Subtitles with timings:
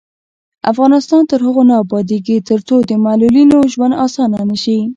[0.71, 4.79] افغانستان تر هغو نه ابادیږي، ترڅو د معلولینو ژوند اسانه نشي.